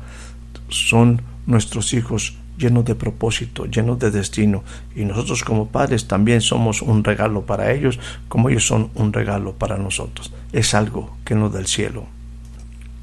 Son 0.69 1.23
nuestros 1.47 1.95
hijos 1.95 2.37
llenos 2.57 2.85
de 2.85 2.95
propósito, 2.95 3.67
llenos 3.67 3.99
de 3.99 4.11
destino. 4.11 4.63
Y 4.95 5.05
nosotros 5.05 5.45
como 5.45 5.69
padres 5.69 6.07
también 6.07 6.41
somos 6.41 6.83
un 6.83 7.05
regalo 7.05 7.43
para 7.47 7.73
ellos, 7.73 7.99
como 8.29 8.49
ellos 8.49 8.67
son 8.67 8.91
un 8.95 9.13
regalo 9.13 9.55
para 9.55 9.79
nosotros. 9.79 10.33
Es 10.53 10.75
algo 10.75 11.17
que 11.25 11.35
nos 11.35 11.53
da 11.53 11.61
el 11.61 11.67
cielo. 11.67 12.07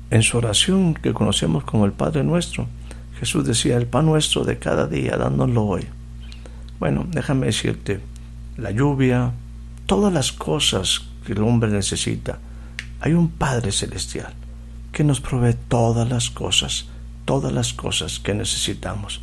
En 0.10 0.24
su 0.24 0.38
oración 0.38 0.94
que 0.94 1.14
conocemos 1.14 1.64
como 1.64 1.86
el 1.86 1.94
Padre 1.94 2.24
nuestro, 2.24 2.68
Jesús 3.20 3.46
decía, 3.46 3.78
el 3.78 3.86
pan 3.86 4.08
nuestro 4.08 4.44
de 4.44 4.58
cada 4.58 4.88
día, 4.88 5.16
dándolo 5.16 5.64
hoy. 5.64 5.86
Bueno, 6.80 7.06
déjame 7.08 7.46
decirte, 7.46 8.02
la 8.58 8.72
lluvia, 8.72 9.32
todas 9.86 10.12
las 10.12 10.32
cosas 10.32 11.04
que 11.26 11.34
el 11.34 11.44
hombre 11.44 11.70
necesita, 11.70 12.40
hay 13.00 13.14
un 13.14 13.30
Padre 13.30 13.72
Celestial 13.72 14.34
que 14.92 15.04
nos 15.04 15.22
provee 15.22 15.56
todas 15.68 16.10
las 16.10 16.30
cosas, 16.30 16.88
todas 17.26 17.54
las 17.54 17.74
cosas 17.74 18.20
que 18.20 18.34
necesitamos. 18.34 19.22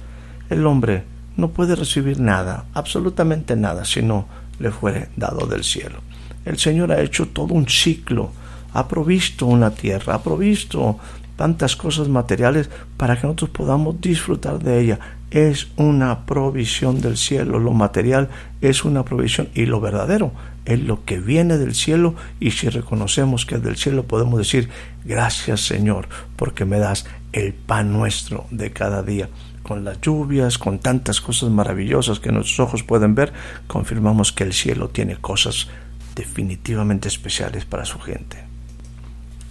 El 0.50 0.66
hombre 0.66 1.04
no 1.36 1.50
puede 1.50 1.76
recibir 1.76 2.20
nada, 2.20 2.66
absolutamente 2.74 3.56
nada, 3.56 3.84
si 3.84 4.02
no 4.02 4.26
le 4.58 4.70
fuere 4.70 5.08
dado 5.16 5.46
del 5.46 5.64
cielo. 5.64 6.00
El 6.44 6.58
Señor 6.58 6.92
ha 6.92 7.00
hecho 7.00 7.28
todo 7.28 7.54
un 7.54 7.68
ciclo, 7.68 8.32
ha 8.72 8.88
provisto 8.88 9.46
una 9.46 9.70
tierra, 9.70 10.14
ha 10.14 10.22
provisto 10.22 10.98
tantas 11.36 11.76
cosas 11.76 12.08
materiales 12.08 12.68
para 12.96 13.16
que 13.16 13.26
nosotros 13.26 13.50
podamos 13.50 14.00
disfrutar 14.00 14.58
de 14.58 14.80
ella. 14.80 14.98
Es 15.30 15.68
una 15.76 16.26
provisión 16.26 17.00
del 17.00 17.16
cielo, 17.16 17.58
lo 17.58 17.72
material 17.72 18.28
es 18.60 18.84
una 18.84 19.04
provisión 19.04 19.48
y 19.54 19.66
lo 19.66 19.80
verdadero 19.80 20.32
es 20.68 20.80
lo 20.80 21.04
que 21.04 21.18
viene 21.18 21.56
del 21.56 21.74
cielo 21.74 22.14
y 22.40 22.50
si 22.50 22.68
reconocemos 22.68 23.46
que 23.46 23.54
es 23.54 23.62
del 23.62 23.76
cielo 23.76 24.04
podemos 24.04 24.38
decir 24.38 24.68
gracias 25.04 25.62
Señor 25.62 26.08
porque 26.36 26.66
me 26.66 26.78
das 26.78 27.06
el 27.32 27.54
pan 27.54 27.92
nuestro 27.92 28.46
de 28.50 28.70
cada 28.70 29.02
día. 29.02 29.28
Con 29.68 29.84
las 29.84 30.00
lluvias, 30.00 30.56
con 30.56 30.78
tantas 30.78 31.20
cosas 31.20 31.50
maravillosas 31.50 32.20
que 32.20 32.32
nuestros 32.32 32.58
ojos 32.58 32.82
pueden 32.82 33.14
ver, 33.14 33.34
confirmamos 33.66 34.32
que 34.32 34.44
el 34.44 34.54
cielo 34.54 34.88
tiene 34.88 35.16
cosas 35.16 35.68
definitivamente 36.16 37.06
especiales 37.06 37.66
para 37.66 37.84
su 37.84 37.98
gente. 37.98 38.38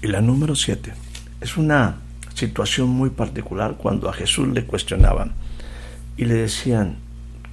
Y 0.01 0.07
la 0.07 0.21
número 0.21 0.55
siete 0.55 0.93
es 1.39 1.55
una 1.55 1.97
situación 2.33 2.89
muy 2.89 3.11
particular 3.11 3.75
cuando 3.77 4.09
a 4.09 4.13
Jesús 4.13 4.47
le 4.47 4.65
cuestionaban 4.65 5.33
y 6.17 6.25
le 6.25 6.33
decían, 6.33 6.97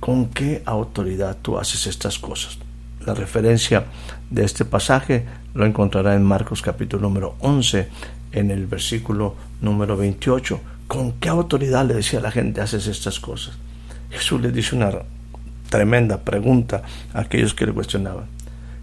¿con 0.00 0.30
qué 0.30 0.62
autoridad 0.64 1.36
tú 1.42 1.58
haces 1.58 1.86
estas 1.86 2.18
cosas? 2.18 2.56
La 3.04 3.12
referencia 3.12 3.84
de 4.30 4.42
este 4.42 4.64
pasaje 4.64 5.26
lo 5.52 5.66
encontrará 5.66 6.14
en 6.14 6.24
Marcos 6.24 6.62
capítulo 6.62 7.02
número 7.02 7.34
11, 7.40 7.88
en 8.32 8.50
el 8.50 8.66
versículo 8.66 9.34
número 9.60 9.98
28. 9.98 10.60
¿Con 10.88 11.12
qué 11.12 11.28
autoridad 11.28 11.86
le 11.86 11.94
decía 11.94 12.18
a 12.18 12.22
la 12.22 12.30
gente 12.30 12.60
haces 12.60 12.86
estas 12.86 13.20
cosas? 13.20 13.56
Jesús 14.10 14.40
le 14.40 14.52
dice 14.52 14.76
una 14.76 14.90
tremenda 15.68 16.20
pregunta 16.20 16.82
a 17.12 17.20
aquellos 17.20 17.54
que 17.54 17.66
le 17.66 17.72
cuestionaban. 17.72 18.26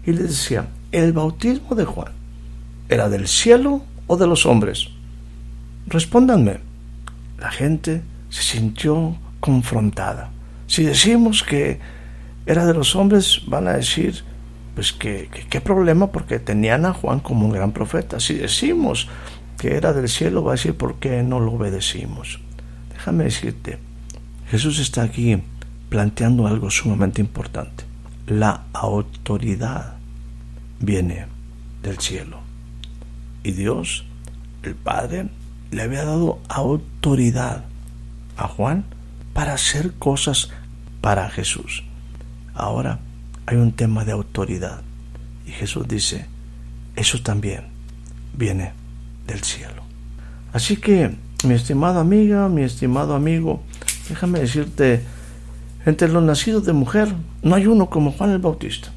Y 0.04 0.12
le 0.12 0.24
decía, 0.24 0.68
¿el 0.90 1.12
bautismo 1.12 1.74
de 1.74 1.84
Juan 1.84 2.12
era 2.88 3.08
del 3.08 3.28
cielo 3.28 3.82
o 4.06 4.16
de 4.16 4.26
los 4.26 4.46
hombres? 4.46 4.88
Respóndanme. 5.86 6.60
La 7.38 7.50
gente 7.50 8.02
se 8.28 8.42
sintió 8.42 9.16
confrontada. 9.40 10.30
Si 10.66 10.84
decimos 10.84 11.42
que 11.42 11.80
era 12.46 12.66
de 12.66 12.74
los 12.74 12.96
hombres, 12.96 13.42
van 13.46 13.68
a 13.68 13.72
decir, 13.72 14.24
pues 14.74 14.92
que, 14.92 15.28
qué 15.48 15.60
problema 15.60 16.08
porque 16.08 16.38
tenían 16.38 16.86
a 16.86 16.92
Juan 16.92 17.20
como 17.20 17.46
un 17.46 17.52
gran 17.52 17.72
profeta. 17.72 18.20
Si 18.20 18.34
decimos 18.34 19.08
que 19.62 19.76
era 19.76 19.92
del 19.92 20.08
cielo, 20.08 20.42
va 20.42 20.50
a 20.50 20.56
decir, 20.56 20.76
¿por 20.76 20.96
qué 20.96 21.22
no 21.22 21.38
lo 21.38 21.52
obedecimos? 21.52 22.40
Déjame 22.92 23.22
decirte, 23.22 23.78
Jesús 24.50 24.80
está 24.80 25.04
aquí 25.04 25.40
planteando 25.88 26.48
algo 26.48 26.68
sumamente 26.68 27.20
importante. 27.20 27.84
La 28.26 28.64
autoridad 28.72 29.98
viene 30.80 31.26
del 31.80 32.00
cielo. 32.00 32.40
Y 33.44 33.52
Dios, 33.52 34.04
el 34.64 34.74
Padre, 34.74 35.28
le 35.70 35.82
había 35.82 36.04
dado 36.06 36.40
autoridad 36.48 37.64
a 38.36 38.48
Juan 38.48 38.84
para 39.32 39.54
hacer 39.54 39.92
cosas 39.92 40.50
para 41.00 41.30
Jesús. 41.30 41.84
Ahora 42.52 42.98
hay 43.46 43.58
un 43.58 43.70
tema 43.70 44.04
de 44.04 44.10
autoridad. 44.10 44.82
Y 45.46 45.52
Jesús 45.52 45.86
dice, 45.86 46.26
eso 46.96 47.22
también 47.22 47.66
viene 48.36 48.81
del 49.32 49.42
cielo. 49.42 49.82
Así 50.52 50.76
que, 50.76 51.10
mi 51.44 51.54
estimada 51.54 52.00
amiga, 52.00 52.48
mi 52.48 52.62
estimado 52.62 53.14
amigo, 53.14 53.62
déjame 54.08 54.40
decirte, 54.40 55.02
Entre 55.84 56.08
los 56.08 56.22
nacidos 56.22 56.64
de 56.64 56.72
mujer 56.72 57.12
no 57.42 57.56
hay 57.56 57.66
uno 57.66 57.90
como 57.90 58.12
Juan 58.12 58.30
el 58.30 58.38
Bautista. 58.38 58.90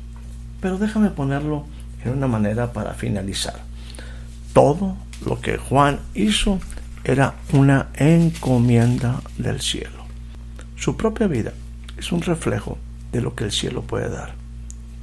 Pero 0.62 0.78
déjame 0.78 1.10
ponerlo 1.10 1.66
en 2.04 2.12
una 2.14 2.28
manera 2.28 2.74
para 2.74 2.94
finalizar. 2.94 3.56
Todo 4.54 4.96
lo 5.26 5.42
que 5.42 5.58
Juan 5.58 6.00
hizo 6.14 6.60
era 7.04 7.36
una 7.54 7.88
encomienda 7.96 9.22
del 9.38 9.62
cielo. 9.62 10.06
Su 10.76 10.96
propia 10.96 11.28
vida 11.28 11.54
es 11.98 12.12
un 12.12 12.22
reflejo 12.22 12.78
de 13.12 13.22
lo 13.22 13.34
que 13.34 13.46
el 13.46 13.52
cielo 13.52 13.82
puede 13.82 14.10
dar. 14.10 14.36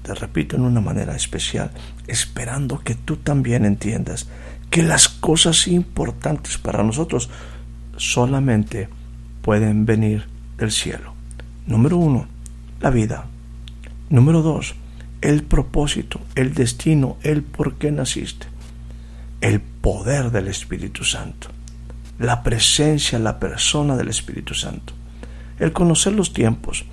Te 0.03 0.15
repito 0.15 0.57
en 0.57 0.63
una 0.63 0.81
manera 0.81 1.17
especial, 1.17 1.71
esperando 2.07 2.81
que 2.81 2.95
tú 2.95 3.17
también 3.17 3.65
entiendas 3.65 4.29
que 4.73 4.83
las 4.83 5.09
cosas 5.09 5.69
importantes 5.69 6.59
para 6.59 6.83
nosotros 6.83 7.31
solamente 7.97 8.89
pueden 9.43 9.87
venir 9.87 10.27
del 10.59 10.73
cielo. 10.73 11.15
Número 11.69 11.97
uno, 11.97 12.27
la 12.81 12.91
vida. 12.91 13.27
Número 14.11 14.43
dos, 14.43 14.75
el 15.21 15.45
propósito, 15.45 16.21
el 16.35 16.55
destino, 16.55 17.19
el 17.23 17.45
por 17.45 17.75
qué 17.75 17.93
naciste. 17.93 18.49
El 19.41 19.61
poder 19.61 20.33
del 20.33 20.49
Espíritu 20.49 21.05
Santo 21.05 21.49
la 22.23 22.43
presencia, 22.43 23.19
la 23.19 23.39
persona 23.41 23.97
del 23.97 24.09
Espíritu 24.09 24.55
Santo. 24.55 24.93
El 25.59 25.73
conocer 25.73 26.13
los 26.13 26.33
tiempos, 26.33 26.85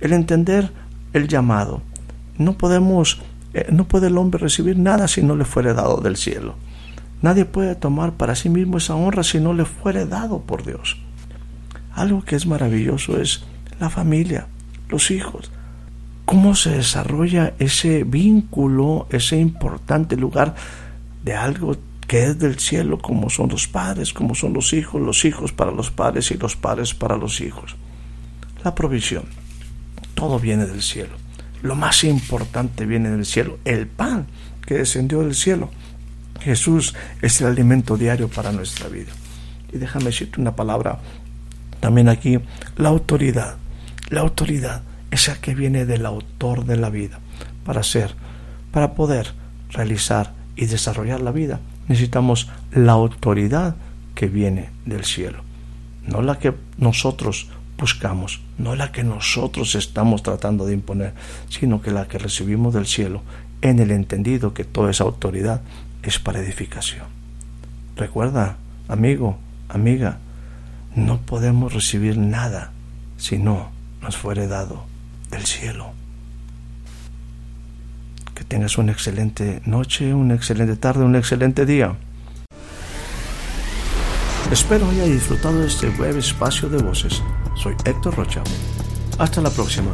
el 0.00 0.12
entender 0.12 0.70
el 1.12 1.28
llamado. 1.28 1.82
No 2.38 2.56
podemos, 2.56 3.20
eh, 3.52 3.66
no 3.72 3.88
puede 3.88 4.06
el 4.06 4.16
hombre 4.16 4.38
recibir 4.38 4.78
nada 4.78 5.08
si 5.08 5.22
no 5.22 5.34
le 5.36 5.44
fuere 5.44 5.74
dado 5.74 6.00
del 6.00 6.16
cielo. 6.16 6.54
Nadie 7.26 7.44
puede 7.44 7.74
tomar 7.74 8.12
para 8.12 8.36
sí 8.36 8.48
mismo 8.48 8.78
esa 8.78 8.94
honra 8.94 9.24
si 9.24 9.40
no 9.40 9.52
le 9.52 9.64
fuere 9.64 10.06
dado 10.06 10.42
por 10.42 10.64
Dios. 10.64 10.96
Algo 11.92 12.22
que 12.22 12.36
es 12.36 12.46
maravilloso 12.46 13.20
es 13.20 13.42
la 13.80 13.90
familia, 13.90 14.46
los 14.88 15.10
hijos. 15.10 15.50
Cómo 16.24 16.54
se 16.54 16.70
desarrolla 16.70 17.54
ese 17.58 18.04
vínculo, 18.04 19.08
ese 19.10 19.38
importante 19.38 20.16
lugar 20.16 20.54
de 21.24 21.34
algo 21.34 21.76
que 22.06 22.26
es 22.26 22.38
del 22.38 22.60
cielo, 22.60 22.98
como 22.98 23.28
son 23.28 23.48
los 23.48 23.66
padres, 23.66 24.12
como 24.12 24.36
son 24.36 24.52
los 24.52 24.72
hijos, 24.72 25.02
los 25.02 25.24
hijos 25.24 25.50
para 25.50 25.72
los 25.72 25.90
padres 25.90 26.30
y 26.30 26.34
los 26.34 26.54
padres 26.54 26.94
para 26.94 27.16
los 27.16 27.40
hijos. 27.40 27.74
La 28.62 28.72
provisión, 28.76 29.24
todo 30.14 30.38
viene 30.38 30.64
del 30.64 30.80
cielo. 30.80 31.16
Lo 31.60 31.74
más 31.74 32.04
importante 32.04 32.86
viene 32.86 33.10
del 33.10 33.26
cielo, 33.26 33.58
el 33.64 33.88
pan 33.88 34.28
que 34.64 34.74
descendió 34.74 35.22
del 35.22 35.34
cielo. 35.34 35.70
Jesús 36.40 36.94
es 37.22 37.40
el 37.40 37.48
alimento 37.48 37.96
diario 37.96 38.28
para 38.28 38.52
nuestra 38.52 38.88
vida. 38.88 39.12
Y 39.72 39.78
déjame 39.78 40.06
decirte 40.06 40.40
una 40.40 40.56
palabra 40.56 40.98
también 41.80 42.08
aquí, 42.08 42.38
la 42.76 42.88
autoridad. 42.88 43.56
La 44.08 44.20
autoridad, 44.20 44.82
esa 45.10 45.40
que 45.40 45.54
viene 45.54 45.84
del 45.84 46.06
autor 46.06 46.64
de 46.64 46.76
la 46.76 46.90
vida, 46.90 47.18
para 47.64 47.82
ser, 47.82 48.14
para 48.70 48.94
poder 48.94 49.32
realizar 49.70 50.32
y 50.54 50.66
desarrollar 50.66 51.20
la 51.20 51.32
vida, 51.32 51.60
necesitamos 51.88 52.48
la 52.72 52.92
autoridad 52.92 53.76
que 54.14 54.28
viene 54.28 54.70
del 54.84 55.04
cielo, 55.04 55.42
no 56.06 56.22
la 56.22 56.38
que 56.38 56.54
nosotros 56.78 57.48
buscamos, 57.78 58.40
no 58.58 58.74
la 58.74 58.92
que 58.92 59.04
nosotros 59.04 59.74
estamos 59.74 60.22
tratando 60.22 60.66
de 60.66 60.74
imponer, 60.74 61.14
sino 61.48 61.82
que 61.82 61.90
la 61.90 62.08
que 62.08 62.18
recibimos 62.18 62.72
del 62.72 62.86
cielo 62.86 63.22
en 63.60 63.78
el 63.80 63.90
entendido 63.90 64.54
que 64.54 64.64
toda 64.64 64.90
esa 64.90 65.04
autoridad 65.04 65.62
es 66.08 66.18
para 66.18 66.40
edificación. 66.40 67.06
Recuerda, 67.96 68.56
amigo, 68.88 69.38
amiga, 69.68 70.18
no 70.94 71.20
podemos 71.20 71.72
recibir 71.72 72.16
nada 72.18 72.72
si 73.16 73.38
no 73.38 73.70
nos 74.00 74.16
fuere 74.16 74.46
dado 74.46 74.84
del 75.30 75.44
cielo. 75.44 75.92
Que 78.34 78.44
tengas 78.44 78.78
una 78.78 78.92
excelente 78.92 79.62
noche, 79.64 80.14
una 80.14 80.34
excelente 80.34 80.76
tarde, 80.76 81.04
un 81.04 81.16
excelente 81.16 81.66
día. 81.66 81.96
Espero 84.52 84.88
haya 84.88 85.04
disfrutado 85.04 85.60
de 85.60 85.66
este 85.66 85.88
breve 85.88 86.20
espacio 86.20 86.68
de 86.68 86.82
voces. 86.82 87.22
Soy 87.56 87.74
Héctor 87.84 88.14
Rocha. 88.14 88.42
Hasta 89.18 89.40
la 89.40 89.50
próxima. 89.50 89.90